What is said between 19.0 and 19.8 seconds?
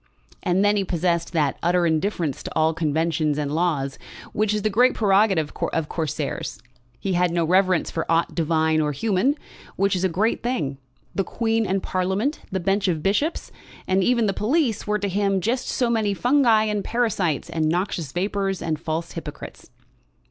hypocrites.